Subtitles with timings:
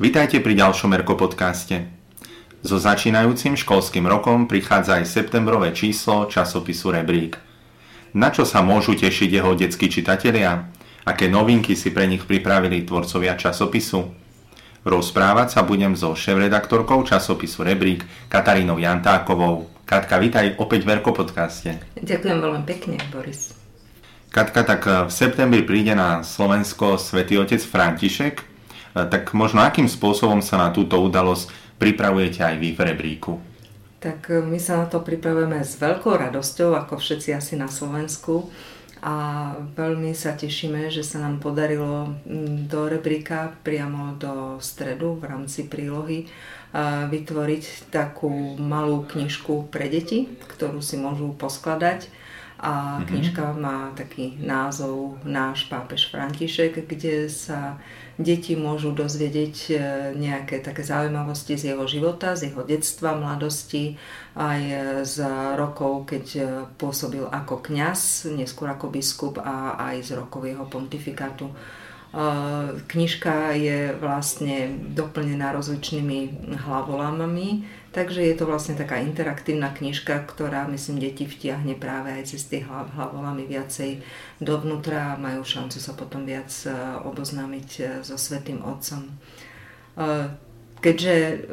[0.00, 1.84] Vitajte pri ďalšom Erko podcaste.
[2.64, 7.36] So začínajúcim školským rokom prichádza aj septembrové číslo časopisu Rebrík.
[8.16, 10.72] Na čo sa môžu tešiť jeho detskí čitatelia?
[11.04, 14.08] Aké novinky si pre nich pripravili tvorcovia časopisu?
[14.88, 18.00] Rozprávať sa budem so šéf-redaktorkou časopisu Rebrík
[18.32, 19.68] Katarínou Jantákovou.
[19.84, 21.76] Katka, vitaj opäť v Erko podcaste.
[22.00, 23.52] Ďakujem veľmi pekne, Boris.
[24.32, 28.48] Katka, tak v septembri príde na Slovensko svätý otec František,
[28.94, 33.32] tak možno akým spôsobom sa na túto udalosť pripravujete aj vy v rebríku?
[34.00, 38.48] Tak e, my sa na to pripravujeme s veľkou radosťou, ako všetci asi na Slovensku.
[39.00, 42.20] A veľmi sa tešíme, že sa nám podarilo
[42.68, 46.26] do rebríka priamo do stredu v rámci prílohy e,
[47.08, 48.28] vytvoriť takú
[48.60, 52.08] malú knižku pre deti, ktorú si môžu poskladať.
[52.60, 53.08] A mhm.
[53.08, 57.80] knižka má taký názov Náš pápež František, kde sa
[58.20, 59.74] deti môžu dozvedieť e,
[60.12, 63.96] nejaké také zaujímavosti z jeho života, z jeho detstva, mladosti,
[64.36, 64.76] aj e,
[65.08, 65.16] z
[65.56, 66.42] rokov, keď e,
[66.76, 71.48] pôsobil ako kňaz, neskôr ako biskup a aj z rokov jeho pontifikátu.
[72.90, 77.62] Knižka je vlastne doplnená rozličnými hlavolamami,
[77.94, 82.66] takže je to vlastne taká interaktívna knižka, ktorá, myslím, deti vtiahne práve aj cez tie
[82.66, 84.02] hlavolamy viacej
[84.42, 86.74] dovnútra a majú šancu sa potom viac e,
[87.06, 89.06] oboznámiť e, so Svetým Otcom.
[90.80, 91.44] Keďže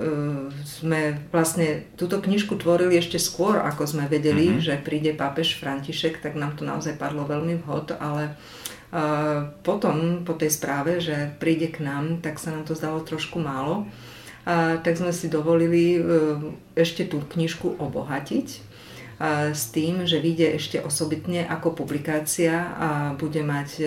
[0.63, 4.63] sme vlastne túto knižku tvorili ešte skôr, ako sme vedeli, mm-hmm.
[4.63, 8.39] že príde pápež František, tak nám to naozaj padlo veľmi vhod, ale
[9.67, 13.83] potom, po tej správe, že príde k nám, tak sa nám to zdalo trošku málo.
[14.47, 16.01] Tak sme si dovolili e,
[16.71, 18.47] ešte tú knižku obohatiť
[19.51, 23.85] s tým, že vyjde ešte osobitne ako publikácia a bude mať e,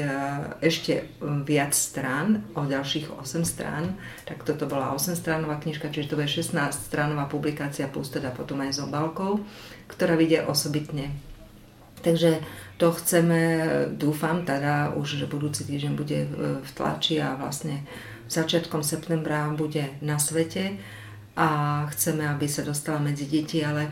[0.59, 1.07] ešte
[1.47, 3.95] viac strán, o ďalších 8 strán.
[4.27, 8.59] Tak toto bola 8 stránová knižka, čiže to bude 16 stránová publikácia plus teda potom
[8.59, 9.47] aj s obálkou,
[9.87, 11.15] ktorá vyjde osobitne.
[12.01, 12.41] Takže
[12.81, 13.41] to chceme,
[13.93, 16.19] dúfam teda už, že budúci týždeň bude
[16.65, 17.85] v tlači a vlastne
[18.31, 20.79] začiatkom septembra bude na svete
[21.35, 23.91] a chceme, aby sa dostala medzi deti, ale e,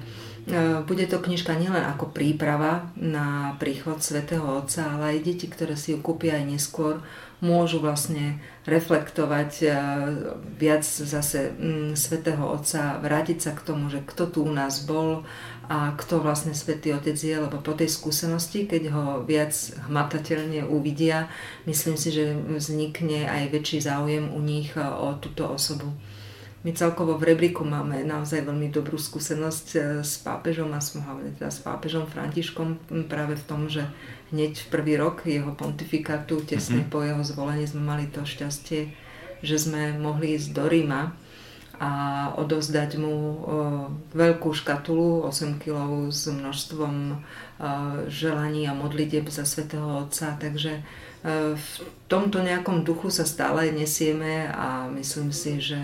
[0.83, 5.95] bude to knižka nielen ako príprava na príchod svätého Otca, ale aj deti, ktoré si
[5.95, 7.01] ju kúpia aj neskôr,
[7.39, 9.67] môžu vlastne reflektovať e,
[10.59, 11.55] viac zase
[11.95, 15.23] svätého Otca, vrátiť sa k tomu, že kto tu u nás bol,
[15.69, 19.53] a kto vlastne Svetý Otec je, lebo po tej skúsenosti, keď ho viac
[19.85, 21.29] hmatateľne uvidia,
[21.69, 25.93] myslím si, že vznikne aj väčší záujem u nich o túto osobu.
[26.67, 31.55] My celkovo v Rebriku máme naozaj veľmi dobrú skúsenosť e, s pápežom a hlavne teda
[31.55, 33.87] s pápežom Františkom práve v tom, že
[34.35, 36.93] hneď v prvý rok jeho pontifikátu, tesne mm-hmm.
[36.93, 38.91] po jeho zvolení sme mali to šťastie,
[39.39, 41.15] že sme mohli ísť do Ríma
[41.79, 41.91] a
[42.35, 43.15] odozdať mu
[44.11, 47.23] veľkú škatulu 8 kg s množstvom
[48.11, 50.35] želaní a modlitieb za svätého Otca.
[50.35, 50.83] Takže
[51.55, 51.69] v
[52.11, 55.79] tomto nejakom duchu sa stále nesieme a myslím si, že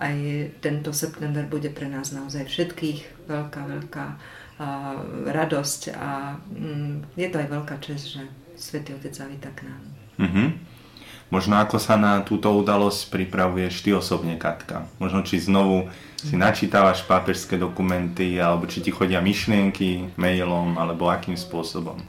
[0.00, 0.16] aj
[0.64, 4.06] tento september bude pre nás naozaj všetkých veľká, veľká
[5.24, 8.22] radosť a mm, je to aj veľká čest, že
[8.60, 9.82] Svetý Otec zavíta k nám.
[10.20, 10.48] Mm-hmm.
[11.30, 14.90] Možno ako sa na túto udalosť pripravuješ ty osobne, Katka?
[14.98, 15.86] Možno či znovu
[16.18, 22.02] si načítavaš pápežské dokumenty, alebo či ti chodia myšlienky mailom, alebo akým spôsobom?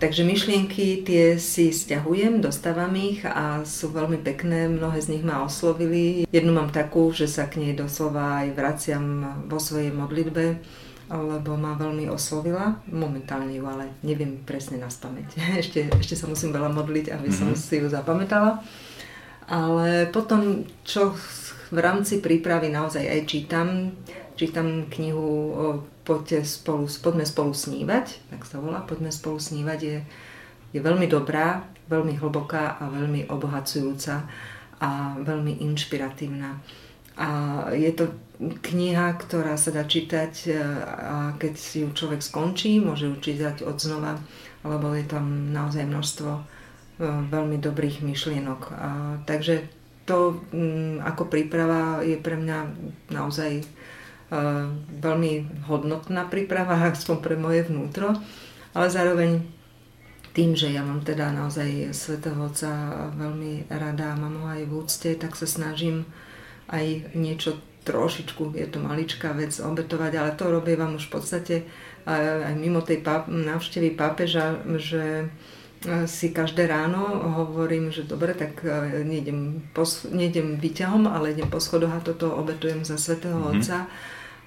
[0.00, 5.44] Takže myšlienky tie si stiahujem, dostávam ich a sú veľmi pekné, mnohé z nich ma
[5.44, 6.24] oslovili.
[6.28, 9.04] Jednu mám takú, že sa k nej doslova aj vraciam
[9.44, 10.60] vo svojej modlitbe
[11.08, 12.76] lebo ma veľmi oslovila.
[12.92, 15.28] Momentálne ju ale neviem presne na spameť.
[15.62, 17.64] Ešte, ešte sa musím veľa modliť, aby som mm-hmm.
[17.68, 18.60] si ju zapamätala.
[19.48, 21.16] Ale potom, čo
[21.72, 23.96] v rámci prípravy naozaj aj čítam,
[24.36, 25.28] čítam knihu
[26.04, 29.96] Poďte spolu, Poďme spolu snívať, tak sa volá, Poďme spolu snívať, je,
[30.72, 34.24] je veľmi dobrá, veľmi hlboká a veľmi obohacujúca
[34.80, 34.90] a
[35.20, 36.60] veľmi inšpiratívna.
[37.18, 37.28] A
[37.74, 40.50] je to kniha, ktorá sa dá čítať e,
[40.86, 44.22] a keď si ju človek skončí, môže ju čítať od znova,
[44.62, 46.42] lebo je tam naozaj množstvo e,
[47.26, 48.60] veľmi dobrých myšlienok.
[48.70, 48.88] A,
[49.26, 49.66] takže
[50.06, 52.58] to mm, ako príprava je pre mňa
[53.10, 53.64] naozaj e,
[55.02, 55.32] veľmi
[55.66, 58.14] hodnotná príprava, aspoň pre moje vnútro,
[58.78, 59.42] ale zároveň
[60.30, 62.70] tým, že ja mám teda naozaj Svetého Otca
[63.18, 66.06] veľmi rada a mám ho aj v úcte, tak sa snažím
[66.68, 71.54] aj niečo trošičku, je to maličká vec obetovať, ale to robí vám už v podstate
[72.08, 75.28] aj mimo tej páp- návštevy pápeža, že
[76.10, 77.06] si každé ráno
[77.38, 82.34] hovorím, že dobre, tak e, nejdem, pos- nejdem výťahom, ale idem po schodoch a toto
[82.34, 83.62] obetujem za Svetého mm-hmm.
[83.62, 83.86] Otca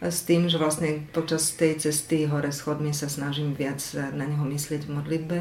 [0.02, 3.80] s tým, že vlastne počas tej cesty hore schodmi sa snažím viac
[4.12, 5.38] na neho myslieť v modlitbe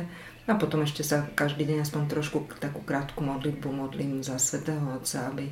[0.47, 5.33] a potom ešte sa každý deň aspoň trošku takú krátku modlitbu modlím za Svetého Otca,
[5.33, 5.51] aby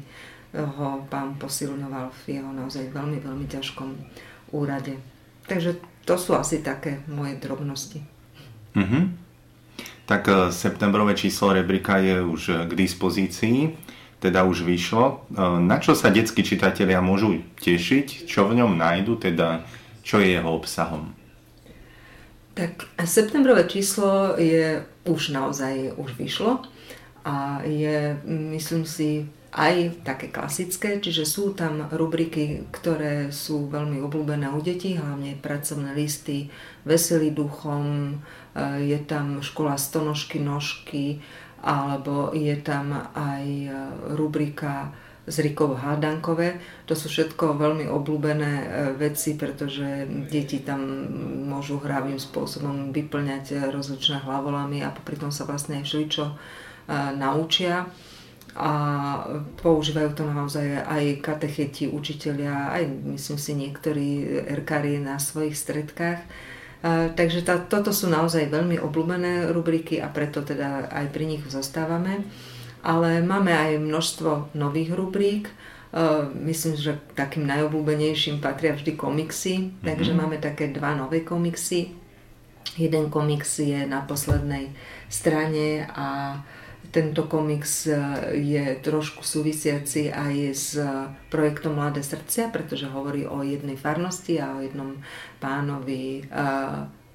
[0.55, 3.93] ho pán posilňoval v jeho naozaj veľmi, veľmi ťažkom
[4.57, 4.97] úrade.
[5.45, 5.77] Takže
[6.09, 8.01] to sú asi také moje drobnosti.
[8.73, 9.05] Mm-hmm.
[10.09, 13.77] Tak e, septembrové číslo Rebrika je už k dispozícii,
[14.25, 15.05] teda už vyšlo.
[15.29, 18.25] E, na čo sa detskí čitatelia môžu tešiť?
[18.25, 19.21] Čo v ňom nájdu?
[19.21, 19.69] Teda
[20.01, 21.13] čo je jeho obsahom?
[22.57, 26.65] Tak septembrové číslo je už naozaj už vyšlo
[27.23, 34.53] a je, myslím si, aj také klasické, čiže sú tam rubriky, ktoré sú veľmi obľúbené
[34.53, 36.53] u detí, hlavne pracovné listy,
[36.85, 41.25] veselý duchom, e, je tam škola stonožky, nožky,
[41.65, 43.71] alebo je tam aj e,
[44.21, 44.93] rubrika
[45.29, 46.61] z Rikov Hádankové.
[46.85, 48.67] To sú všetko veľmi obľúbené e,
[49.01, 50.85] veci, pretože deti tam
[51.49, 56.27] môžu hravým spôsobom vyplňať rozličné hlavolami a popri tom sa vlastne aj všeličo
[57.21, 57.85] naučia
[58.59, 58.73] a
[59.63, 62.85] používajú to naozaj aj katecheti, učiteľia, aj
[63.15, 64.09] myslím si niektorí
[64.51, 66.27] erkári na svojich stredkách.
[67.15, 72.27] Takže tá, toto sú naozaj veľmi obľúbené rubriky a preto teda aj pri nich zostávame.
[72.83, 75.51] Ale máme aj množstvo nových rubrík.
[76.35, 79.87] Myslím, že takým najobľúbenejším patria vždy komiksy, mm-hmm.
[79.87, 81.95] takže máme také dva nové komiksy.
[82.79, 84.71] Jeden komiks je na poslednej
[85.11, 86.39] strane a
[86.89, 87.95] tento komiks e,
[88.39, 90.79] je trošku súvisiaci aj s
[91.29, 94.97] projektom Mladé srdcia, pretože hovorí o jednej farnosti a o jednom
[95.39, 96.33] pánovi e,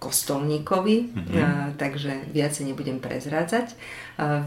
[0.03, 1.79] kostolníkovi, mm-hmm.
[1.79, 3.71] takže viacej nebudem prezrádzať.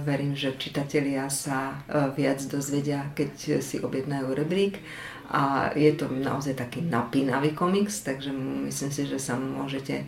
[0.05, 1.81] Verím, že čitatelia sa
[2.13, 4.85] viac dozvedia, keď si objednajú rebrík.
[5.33, 8.37] A je to naozaj taký napínavý komiks, takže
[8.69, 10.05] myslím si, že sa môžete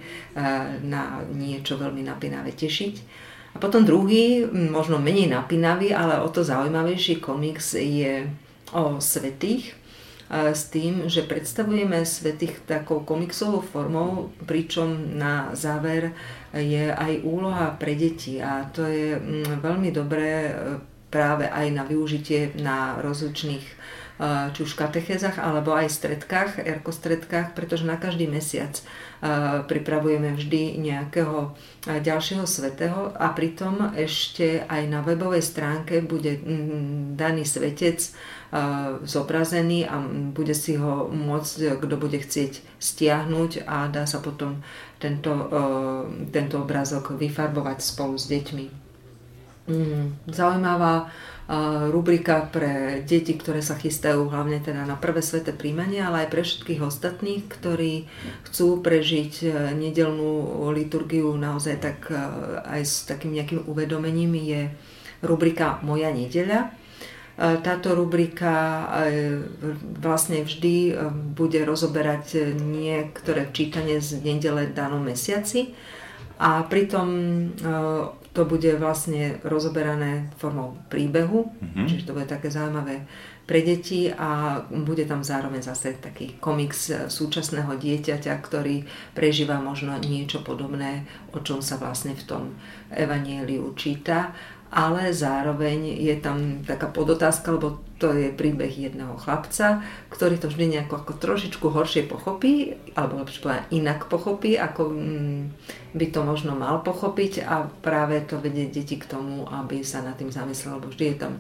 [0.85, 3.27] na niečo veľmi napínavé tešiť.
[3.59, 8.31] A potom druhý, možno menej napínavý, ale o to zaujímavejší komiks je
[8.71, 9.75] o svetých.
[10.31, 16.15] S tým, že predstavujeme svetých takou komiksovou formou, pričom na záver
[16.55, 18.39] je aj úloha pre deti.
[18.39, 19.19] A to je
[19.59, 20.53] veľmi dobré e,
[21.09, 23.79] práve aj na využitie na rozličných
[24.19, 30.35] Eh, či už v katechézach alebo aj stredkách, erkostredkách, pretože na každý mesiac eh, pripravujeme
[30.35, 31.55] vždy nejakého
[31.87, 38.11] eh, ďalšieho svetého a pritom ešte aj na webovej stránke bude mm, daný svetec
[39.05, 40.01] zobrazený a
[40.33, 44.65] bude si ho môcť, kto bude chcieť stiahnuť a dá sa potom
[44.97, 45.53] tento,
[46.33, 48.78] tento obrázok vyfarbovať spolu s deťmi.
[49.69, 51.13] Mm, zaujímavá
[51.89, 56.43] rubrika pre deti, ktoré sa chystajú hlavne teda na prvé sveté príjmanie, ale aj pre
[56.45, 58.05] všetkých ostatných, ktorí
[58.49, 62.21] chcú prežiť e, nedelnú liturgiu naozaj tak e,
[62.69, 64.63] aj s takým nejakým uvedomením je
[65.25, 66.73] rubrika Moja nedeľa.
[67.39, 68.83] Táto rubrika
[70.03, 70.91] vlastne vždy
[71.39, 75.71] bude rozoberať niektoré čítanie z nedele danom mesiaci
[76.39, 77.09] a pritom
[78.33, 81.87] to bude vlastne rozoberané formou príbehu, mm-hmm.
[81.91, 83.03] čiže to bude také zaujímavé
[83.49, 88.85] pre deti a bude tam zároveň zase taký komiks súčasného dieťaťa, ktorý
[89.17, 92.43] prežíva možno niečo podobné, o čom sa vlastne v tom
[92.93, 94.37] evanieliu číta
[94.69, 99.81] ale zároveň je tam taká podotázka, lebo to je príbeh jedného chlapca,
[100.13, 105.43] ktorý to vždy nejako ako trošičku horšie pochopí, alebo lepšie povedať inak pochopí, ako mm,
[105.97, 110.21] by to možno mal pochopiť a práve to vedie deti k tomu, aby sa nad
[110.21, 111.35] tým zamyslel, lebo vždy je tam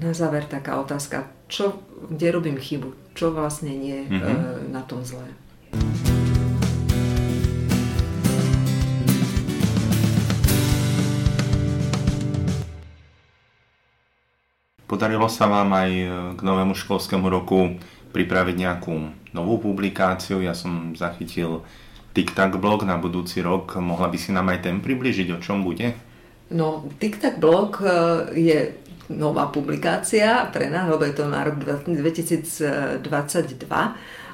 [0.00, 4.22] na záver taká otázka, čo, kde robím chybu, čo vlastne nie mm-hmm.
[4.22, 5.28] e, na tom zlé.
[14.88, 17.76] Podarilo sa vám aj e, k novému školskému roku
[18.10, 18.94] pripraviť nejakú
[19.36, 20.42] novú publikáciu.
[20.42, 21.62] Ja som zachytil
[22.12, 23.78] TikTok blog na budúci rok.
[23.78, 25.94] Mohla by si nám aj ten približiť, o čom bude?
[26.50, 27.86] No, TikTok blog e,
[28.34, 28.58] je
[29.10, 32.66] nová publikácia pre nás, lebo je to na rok 2022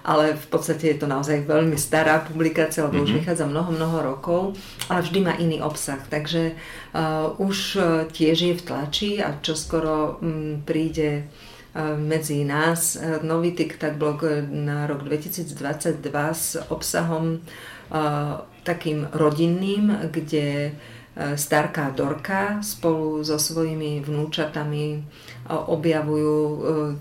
[0.07, 3.11] ale v podstate je to naozaj veľmi stará publikácia, lebo mm-hmm.
[3.11, 3.19] už mhm.
[3.27, 4.55] vychádza mnoho, mnoho rokov,
[4.87, 5.99] ale vždy má iný obsah.
[5.99, 11.56] Takže uh, už uh, tiež je v tlači a čoskoro um, príde uh,
[11.97, 16.01] medzi nás uh, nový TikTok blog na rok 2022
[16.33, 20.75] s obsahom uh, takým rodinným, kde
[21.17, 25.01] starká Dorka spolu so svojimi vnúčatami
[25.49, 26.37] objavujú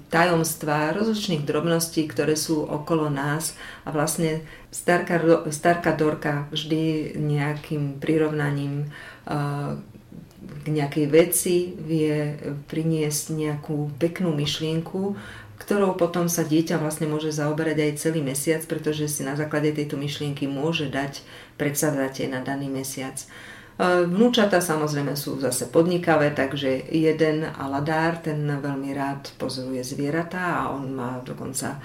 [0.07, 3.59] tajomstvá rozličných drobností, ktoré sú okolo nás.
[3.83, 5.19] A vlastne starká,
[5.51, 8.87] starká Dorka vždy nejakým prirovnaním
[10.65, 12.33] k nejakej veci vie
[12.65, 15.13] priniesť nejakú peknú myšlienku,
[15.61, 19.95] ktorou potom sa dieťa vlastne môže zaoberať aj celý mesiac, pretože si na základe tejto
[19.95, 21.21] myšlienky môže dať
[21.61, 23.15] predsavzatie na daný mesiac.
[23.15, 23.25] E,
[24.09, 30.91] vnúčata samozrejme sú zase podnikavé, takže jeden aladár, ten veľmi rád pozoruje zvieratá a on
[30.91, 31.79] má dokonca e,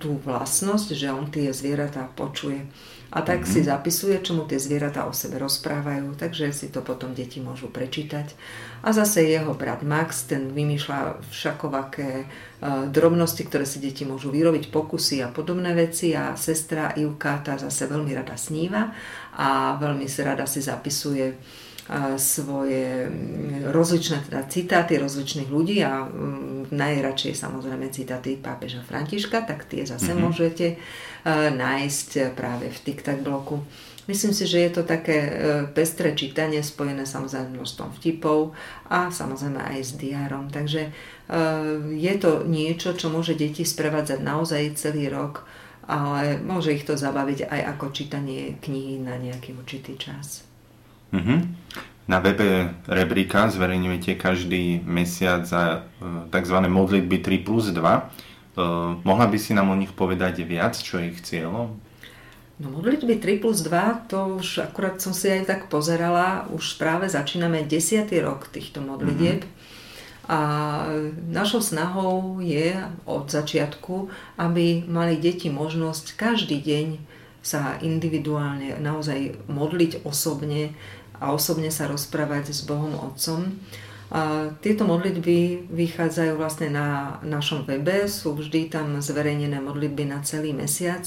[0.00, 2.66] tú vlastnosť, že on tie zvieratá počuje.
[3.10, 3.52] A tak mm-hmm.
[3.58, 7.66] si zapisuje, čo mu tie zvieratá o sebe rozprávajú, takže si to potom deti môžu
[7.66, 8.32] prečítať.
[8.86, 14.70] A zase jeho brat Max, ten vymýšľa všakovaké uh, drobnosti, ktoré si deti môžu vyrobiť,
[14.70, 18.94] pokusy a podobné veci a sestra Ivka tá zase veľmi rada sníva
[19.34, 21.34] a veľmi si rada si zapisuje
[22.16, 29.66] svoje mm, rozličné teda citáty rozličných ľudí a mm, najradšej samozrejme citáty pápeža Františka, tak
[29.66, 30.22] tie zase mm-hmm.
[30.24, 30.66] môžete
[31.54, 33.60] nájsť práve v TikTok bloku.
[34.08, 35.30] Myslím si, že je to také e,
[35.70, 38.58] pestré čítanie spojené samozrejme množstvom vtipov
[38.90, 40.50] a samozrejme aj s diárom.
[40.50, 40.90] Takže e,
[41.94, 45.46] je to niečo, čo môže deti sprevádzať naozaj celý rok
[45.90, 50.46] ale môže ich to zabaviť aj ako čítanie knihy na nejaký určitý čas.
[51.10, 51.38] Mm-hmm.
[52.10, 56.58] Na webe Rebríka zverejňujete každý mesiac za e, tzv.
[56.66, 57.78] modlitby 3 plus 2.
[57.78, 58.02] E,
[59.06, 61.78] mohla by si nám o nich povedať viac, čo je ich cieľom?
[62.58, 67.06] No modlitby 3 plus 2, to už akurát som si aj tak pozerala, už práve
[67.06, 68.10] začíname 10.
[68.26, 69.46] rok týchto modlitieb.
[69.46, 70.28] Mm-hmm.
[70.30, 70.40] A
[71.30, 72.74] našou snahou je
[73.06, 76.86] od začiatku, aby mali deti možnosť každý deň
[77.40, 80.76] sa individuálne naozaj modliť osobne
[81.20, 83.60] a osobne sa rozprávať s Bohom Otcom.
[84.10, 90.50] A tieto modlitby vychádzajú vlastne na našom webe, sú vždy tam zverejnené modlitby na celý
[90.50, 91.06] mesiac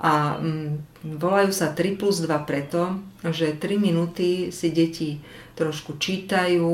[0.00, 5.20] a mm, volajú sa 3 plus 2 preto, že 3 minúty si deti
[5.52, 6.72] trošku čítajú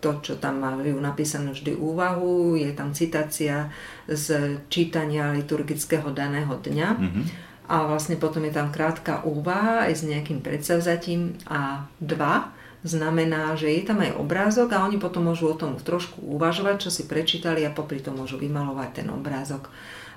[0.00, 3.68] to, čo tam majú napísanú vždy úvahu, je tam citácia
[4.08, 6.88] z čítania liturgického daného dňa.
[6.96, 7.24] Mm-hmm.
[7.68, 12.48] A vlastne potom je tam krátka úvaha aj s nejakým predsavzatím a dva
[12.80, 16.90] znamená, že je tam aj obrázok a oni potom môžu o tom trošku uvažovať, čo
[16.94, 19.68] si prečítali a popri tom môžu vymalovať ten obrázok.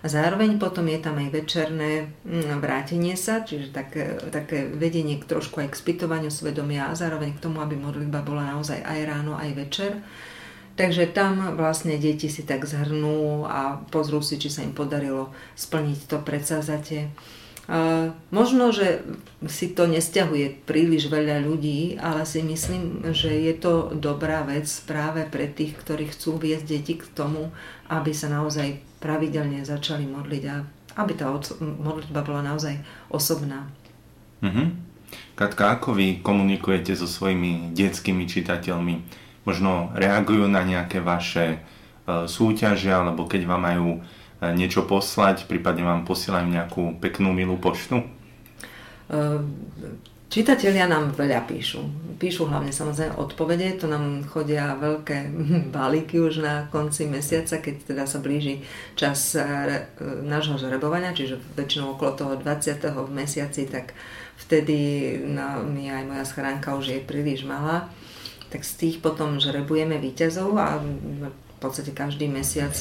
[0.02, 5.30] A zároveň potom je tam aj večerné mm, vrátenie sa, čiže také, také vedenie k
[5.30, 9.38] trošku aj k spytovaniu svedomia a zároveň k tomu, aby modlitba bola naozaj aj ráno,
[9.38, 10.02] aj večer.
[10.74, 16.10] Takže tam vlastne deti si tak zhrnú a pozrú si, či sa im podarilo splniť
[16.10, 17.14] to predsazatie.
[18.34, 19.06] Možno, že
[19.48, 25.24] si to nesťahuje príliš veľa ľudí, ale si myslím, že je to dobrá vec práve
[25.30, 27.54] pre tých, ktorí chcú viesť deti k tomu,
[27.88, 30.56] aby sa naozaj pravidelne začali modliť a
[31.00, 32.76] aby tá modlitba bola naozaj
[33.08, 33.70] osobná.
[34.44, 34.68] Mm-hmm.
[35.36, 38.96] Katka, ako vy komunikujete so svojimi detskými čitateľmi?
[39.48, 41.58] Možno reagujú na nejaké vaše e,
[42.28, 43.90] súťaže, alebo keď vám majú
[44.42, 48.02] niečo poslať, prípadne vám posielajú nejakú peknú milú poštu?
[49.12, 49.46] Uh,
[50.32, 51.84] Čitatelia nám veľa píšu.
[52.16, 55.28] Píšu hlavne samozrejme odpovede, to nám chodia veľké
[55.76, 58.64] balíky už na konci mesiaca, keď teda sa blíži
[58.96, 59.92] čas eh,
[60.24, 62.80] nášho žrebovania, čiže väčšinou okolo toho 20.
[62.80, 63.92] v mesiaci, tak
[64.40, 67.92] vtedy no, mi aj moja schránka už je príliš malá.
[68.56, 71.28] Tak z tých potom žrebujeme výťazov a v
[71.60, 72.72] podstate každý mesiac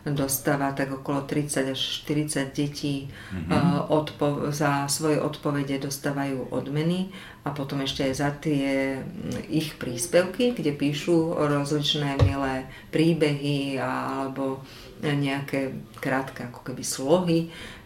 [0.00, 3.92] dostáva tak okolo 30 až 40 detí mm-hmm.
[3.92, 7.12] odpo- za svoje odpovede dostávajú odmeny
[7.44, 14.64] a potom ešte aj za tie mm, ich príspevky, kde píšu rozličné milé príbehy alebo
[15.00, 17.38] nejaké krátke ako keby slohy,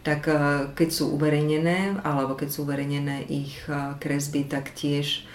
[0.03, 5.27] tak eh, keď sú uverejnené alebo keď sú uverejnené ich eh, kresby, tak tiež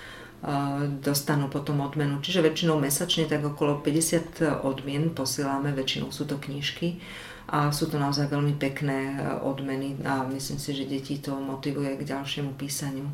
[1.03, 2.24] dostanú potom odmenu.
[2.24, 7.03] Čiže väčšinou mesačne tak okolo 50 odmien posielame, väčšinou sú to knižky
[7.50, 12.08] a sú to naozaj veľmi pekné odmeny a myslím si, že deti to motivuje k
[12.08, 13.10] ďalšiemu písaniu.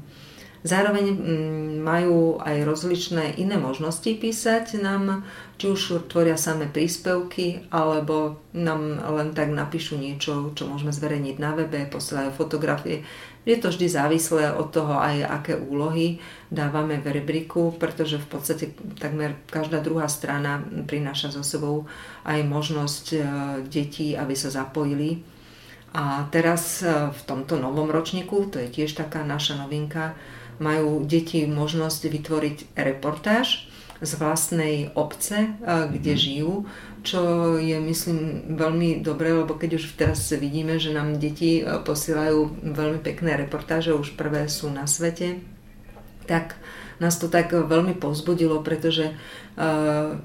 [0.66, 5.22] Zároveň mm, majú aj rozličné iné možnosti písať nám,
[5.62, 11.54] či už tvoria samé príspevky, alebo nám len tak napíšu niečo, čo môžeme zverejniť na
[11.54, 13.06] webe, posielajú fotografie.
[13.46, 16.18] Je to vždy závislé od toho aj aké úlohy
[16.50, 18.66] dávame v rebríku, pretože v podstate
[18.98, 21.86] takmer každá druhá strana prináša so sebou
[22.26, 23.18] aj možnosť e,
[23.70, 25.22] detí, aby sa zapojili
[25.96, 30.12] A teraz v tomto novom ročníku, to je tiež taká naša novinka,
[30.60, 33.72] majú deti možnosť vytvoriť reportáž
[34.04, 36.20] z vlastnej obce, kde mhm.
[36.20, 36.54] žijú,
[37.06, 43.00] čo je myslím veľmi dobré, lebo keď už teraz vidíme, že nám deti posielajú veľmi
[43.06, 45.55] pekné reportáže, už prvé sú na svete,
[46.28, 46.58] tak
[47.00, 50.16] nás to tak veľmi povzbudilo, pretože uh,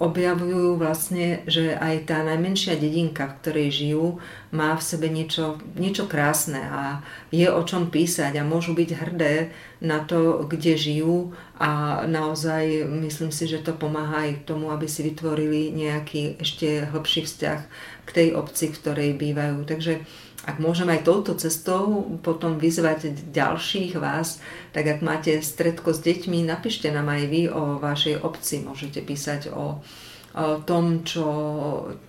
[0.00, 4.06] objavujú vlastne, že aj tá najmenšia dedinka, v ktorej žijú,
[4.48, 9.52] má v sebe niečo, niečo krásne a je o čom písať a môžu byť hrdé
[9.84, 15.04] na to, kde žijú a naozaj myslím si, že to pomáha aj tomu, aby si
[15.04, 17.60] vytvorili nejaký ešte hlbší vzťah
[18.08, 19.68] k tej obci, v ktorej bývajú.
[19.68, 20.00] Takže
[20.46, 24.38] ak môžem aj touto cestou potom vyzvať ďalších vás,
[24.70, 28.62] tak ak máte stredko s deťmi, napíšte nám aj vy o vašej obci.
[28.62, 29.82] Môžete písať o,
[30.66, 31.26] tom, čo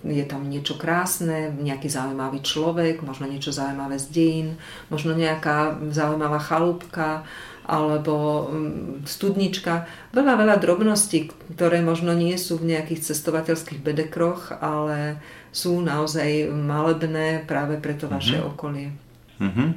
[0.06, 4.50] je tam niečo krásne, nejaký zaujímavý človek, možno niečo zaujímavé z dejín,
[4.94, 7.26] možno nejaká zaujímavá chalúbka,
[7.70, 9.86] alebo mm, studnička.
[10.10, 15.22] Veľa, veľa drobností, ktoré možno nie sú v nejakých cestovateľských bedekroch, ale
[15.54, 18.52] sú naozaj malebné práve pre to vaše mm-hmm.
[18.52, 18.90] okolie.
[19.38, 19.70] Mm-hmm.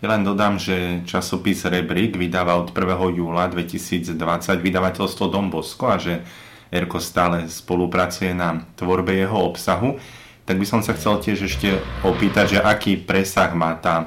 [0.00, 3.20] Ja len dodám, že časopis Rebrik vydáva od 1.
[3.20, 4.16] júla 2020
[4.64, 6.24] vydavateľstvo Dom Bosko a že
[6.70, 9.98] Erko stále spolupracuje na tvorbe jeho obsahu.
[10.46, 14.06] Tak by som sa chcel tiež ešte opýtať, že aký presah má tá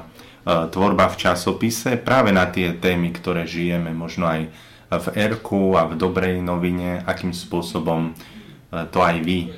[0.72, 4.48] tvorba v časopise práve na tie témy, ktoré žijeme, možno aj
[4.90, 8.12] v Erku a v Dobrej novine, akým spôsobom e,
[8.88, 9.50] to aj vy e,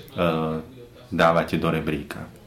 [1.14, 2.41] dávate do rebríka?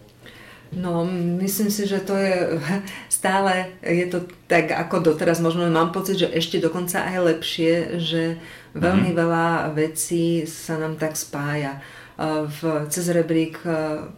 [0.76, 1.08] No,
[1.40, 2.60] myslím si, že to je
[3.10, 8.24] stále, je to tak ako doteraz, možno mám pocit, že ešte dokonca aj lepšie, že
[8.76, 9.22] veľmi mm-hmm.
[9.24, 11.80] veľa vecí sa nám tak spája.
[12.48, 13.60] V, cez rebrík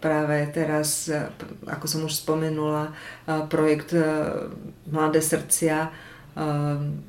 [0.06, 1.10] práve teraz,
[1.66, 2.94] ako som už spomenula,
[3.50, 3.90] projekt
[4.86, 5.90] Mladé srdcia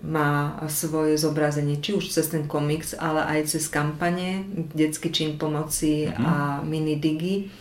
[0.01, 6.09] má svoje zobrazenie, či už cez ten komiks, ale aj cez kampane, detský čin pomoci
[6.09, 6.25] mm-hmm.
[6.25, 7.53] a mini digi.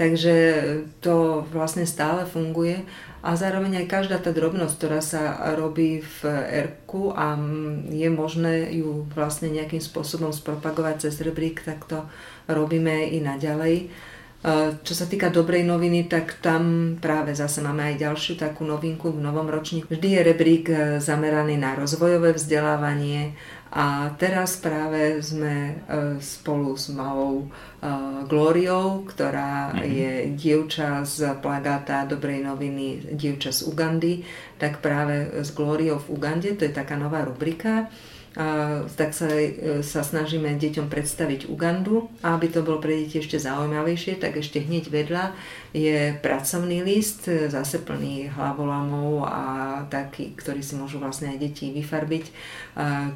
[0.00, 0.64] Takže
[1.04, 2.88] to vlastne stále funguje
[3.20, 6.18] a zároveň aj každá tá drobnosť, ktorá sa robí v
[6.64, 7.36] ERKu a
[7.92, 12.08] je možné ju vlastne nejakým spôsobom spropagovať cez rebrík, tak to
[12.48, 13.92] robíme i naďalej.
[14.80, 19.20] Čo sa týka dobrej noviny, tak tam práve zase máme aj ďalšiu takú novinku v
[19.20, 19.84] novom ročníku.
[19.92, 23.36] Vždy je rebrík e, zameraný na rozvojové vzdelávanie
[23.70, 25.74] a teraz práve sme e,
[26.18, 27.48] spolu s malou e,
[28.26, 29.86] Glóriou, ktorá mm-hmm.
[29.86, 34.26] je dievča z plagáta Dobrej noviny, dievča z Ugandy,
[34.58, 37.86] tak práve s Glóriou v Ugande, to je taká nová rubrika,
[38.94, 43.42] tak sa, e, sa snažíme deťom predstaviť Ugandu a aby to bolo pre deti ešte
[43.42, 45.34] zaujímavejšie, tak ešte hneď vedľa
[45.74, 49.42] je pracovný list, e, zase plný hlavolamov a
[49.90, 52.24] taký, ktorý si môžu vlastne aj deti vyfarbiť,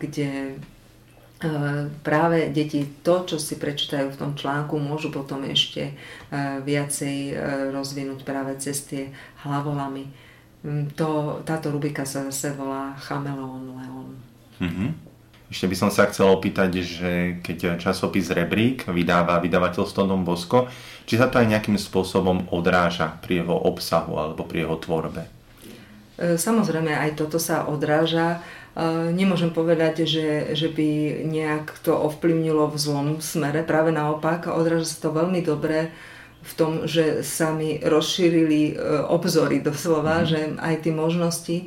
[0.03, 0.53] kde e,
[2.03, 5.94] práve deti to, čo si prečítajú v tom článku, môžu potom ešte
[6.66, 7.38] viacej
[7.70, 9.14] rozvinúť práve cez tie
[9.46, 10.11] hlavolamy.
[10.64, 14.34] Mm, to, táto rubrika sa zase volá Chameleon Leon.
[14.64, 14.88] Mm-hmm.
[15.53, 17.12] Ešte by som sa chcel opýtať, že
[17.44, 20.66] keď časopis Rebrík vydáva vydavateľstvo Dom Bosko,
[21.05, 25.22] či sa to aj nejakým spôsobom odráža pri jeho obsahu alebo pri jeho tvorbe?
[26.16, 28.40] E, samozrejme, aj toto sa odráža.
[28.74, 33.62] E, nemôžem povedať, že, že by nejak to ovplyvnilo v zlom smere.
[33.62, 35.92] Práve naopak, odráža sa to veľmi dobre
[36.44, 38.72] v tom, že sa mi rozšírili e,
[39.09, 40.26] obzory doslova, mm.
[40.28, 41.59] že aj tie možnosti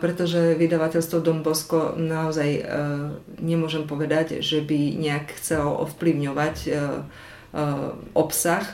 [0.00, 2.62] pretože vydavateľstvo Dom Bosko naozaj e,
[3.40, 6.76] nemôžem povedať, že by nejak chcelo ovplyvňovať e, e,
[8.12, 8.64] obsah,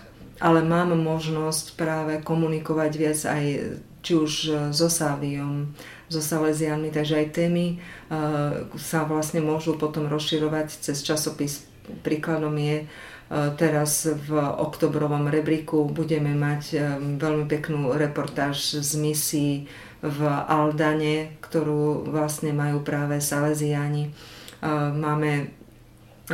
[0.42, 3.44] ale mám možnosť práve komunikovať viac aj
[4.00, 4.32] či už
[4.72, 5.76] so Sáviom,
[6.08, 7.76] so Salesianmi, takže aj témy
[8.80, 11.68] sa vlastne môžu potom rozširovať cez časopis.
[12.00, 12.88] Príkladom je
[13.30, 19.54] teraz v oktobrovom rebríku budeme mať veľmi peknú reportáž z misií
[20.02, 24.10] v Aldane, ktorú vlastne majú práve Salesiani.
[24.96, 25.59] Máme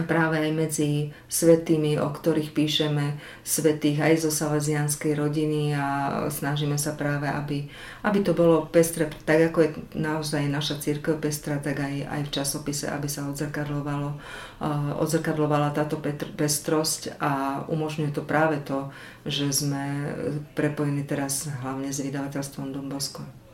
[0.04, 0.88] práve aj medzi
[1.30, 5.86] svetými, o ktorých píšeme, svetých aj zo salesianskej rodiny a
[6.28, 7.70] snažíme sa práve, aby,
[8.04, 12.32] aby to bolo pestre, tak ako je naozaj naša církev pestra, tak aj, aj v
[12.34, 15.96] časopise, aby sa odzrkadlovalo, uh, odzrkadlovala táto
[16.36, 18.92] pestrosť a umožňuje to práve to,
[19.24, 20.12] že sme
[20.52, 23.46] prepojení teraz hlavne s vydavateľstvom Dombosko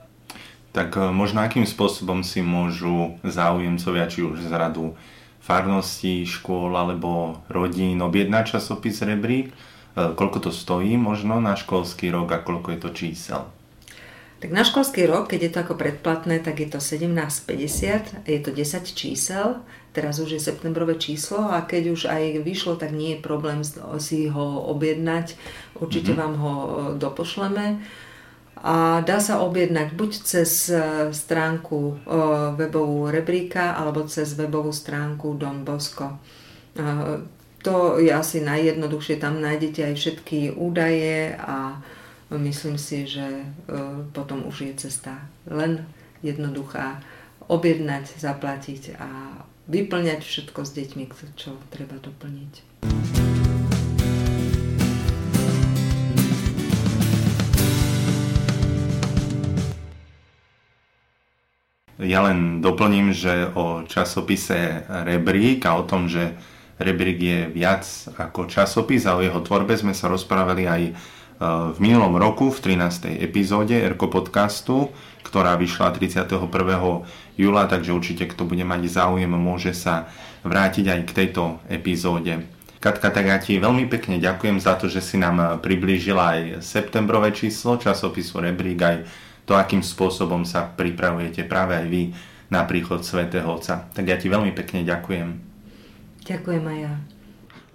[0.72, 4.96] tak e, možno akým spôsobom si môžu záujemcovia, či už z radu
[5.42, 9.50] farností, škôl alebo rodín objednať časopis Rebrík
[9.94, 13.42] koľko to stojí možno na školský rok a koľko je to čísel?
[14.40, 18.50] Tak na školský rok, keď je to ako predplatné, tak je to 17,50, je to
[18.50, 19.62] 10 čísel,
[19.94, 23.62] teraz už je septembrové číslo a keď už aj vyšlo, tak nie je problém
[24.02, 25.38] si ho objednať,
[25.78, 26.22] určite mm-hmm.
[26.26, 26.54] vám ho
[26.98, 27.78] dopošleme
[28.60, 30.76] a dá sa objednať buď cez e,
[31.10, 31.94] stránku e,
[32.54, 36.12] webovú Rebríka alebo cez webovú stránku Don Bosco.
[36.12, 36.16] E,
[37.62, 41.78] to je asi najjednoduchšie, tam nájdete aj všetky údaje a
[42.34, 43.46] myslím si, že
[44.10, 45.86] potom už je cesta len
[46.26, 46.98] jednoduchá
[47.46, 49.38] objednať, zaplatiť a
[49.70, 51.04] vyplňať všetko s deťmi,
[51.38, 53.21] čo treba doplniť.
[62.02, 66.34] Ja len doplním, že o časopise Rebrík a o tom, že
[66.82, 67.86] Rebrík je viac
[68.18, 70.92] ako časopis a o jeho tvorbe sme sa rozprávali aj e,
[71.46, 73.22] v minulom roku v 13.
[73.22, 74.90] epizóde Erko podcastu,
[75.22, 76.42] ktorá vyšla 31.
[77.38, 80.10] júla, takže určite kto bude mať záujem, môže sa
[80.42, 82.42] vrátiť aj k tejto epizóde.
[82.82, 87.30] Katka, tak ja ti veľmi pekne ďakujem za to, že si nám priblížila aj septembrové
[87.30, 88.96] číslo časopisu Rebrík, aj
[89.52, 92.16] to, akým spôsobom sa pripravujete práve aj vy
[92.48, 93.84] na príchod Svetého Otca.
[93.92, 95.28] Tak ja ti veľmi pekne ďakujem.
[96.24, 96.92] Ďakujem aj ja.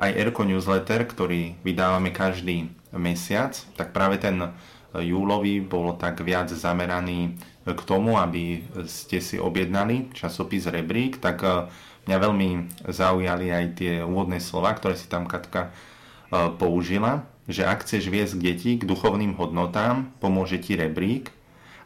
[0.02, 4.58] Aj Erko newsletter, ktorý vydávame každý mesiac, tak práve ten
[4.98, 11.70] júlový bol tak viac zameraný k tomu, aby ste si objednali časopis Rebrík, tak eh,
[12.10, 12.50] mňa veľmi
[12.90, 18.42] zaujali aj tie úvodné slova, ktoré si tam Katka eh, použila, že ak chceš viesť
[18.42, 21.37] deti k duchovným hodnotám, pomôže ti Rebrík,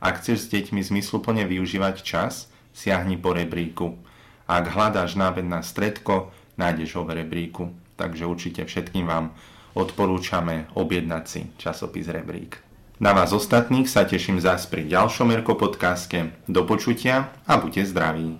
[0.02, 3.96] ak chceš s deťmi zmysluplne využívať čas, siahni po rebríku.
[4.50, 7.72] Ak hľadáš náved na stredko, nájdeš ho v rebríku.
[7.96, 9.32] Takže určite všetkým vám
[9.78, 12.60] odporúčame objednať si časopis Rebrík.
[13.02, 16.34] Na vás ostatných sa teším zás pri ďalšom Erko podcaste.
[16.46, 18.38] Do počutia a buďte zdraví.